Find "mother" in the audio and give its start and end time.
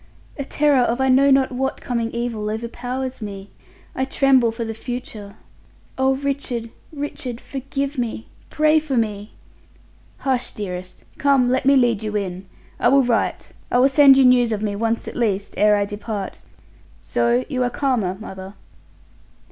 18.19-18.55